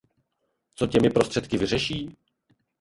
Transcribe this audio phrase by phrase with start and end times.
[0.75, 2.17] Co těmi prostředky vyřeší?